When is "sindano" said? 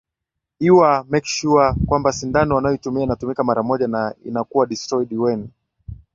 2.13-2.55